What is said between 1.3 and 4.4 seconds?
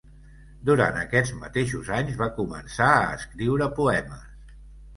mateixos anys va començar a escriure poemes.